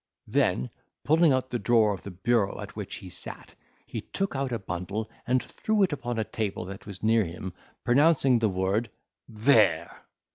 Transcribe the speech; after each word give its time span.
Then 0.25 0.71
pulling 1.05 1.31
out 1.31 1.51
the 1.51 1.59
drawer 1.59 1.93
of 1.93 2.01
the 2.01 2.09
bureau 2.09 2.59
at 2.59 2.75
which 2.75 2.95
he 2.95 3.09
sat, 3.11 3.53
he 3.85 4.01
took 4.01 4.35
out 4.35 4.51
a 4.51 4.57
bundle, 4.57 5.11
and 5.27 5.43
threw 5.43 5.83
it 5.83 5.93
upon 5.93 6.17
a 6.17 6.23
table 6.23 6.65
that 6.65 6.87
was 6.87 7.03
near 7.03 7.23
him, 7.23 7.53
pronouncing 7.83 8.39
the 8.39 8.49
word, 8.49 8.89
"There!" 9.29 10.01